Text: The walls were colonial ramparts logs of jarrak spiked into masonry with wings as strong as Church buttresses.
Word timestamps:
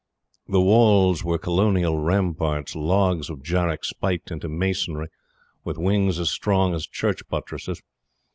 The 0.47 0.59
walls 0.61 1.23
were 1.23 1.37
colonial 1.37 1.95
ramparts 1.99 2.75
logs 2.75 3.29
of 3.29 3.43
jarrak 3.43 3.85
spiked 3.85 4.31
into 4.31 4.49
masonry 4.49 5.09
with 5.63 5.77
wings 5.77 6.17
as 6.17 6.31
strong 6.31 6.73
as 6.73 6.87
Church 6.87 7.19
buttresses. 7.29 7.83